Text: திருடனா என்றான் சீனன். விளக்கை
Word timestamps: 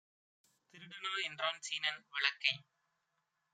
திருடனா 0.73 1.11
என்றான் 1.23 1.61
சீனன். 1.61 2.01
விளக்கை 2.11 2.53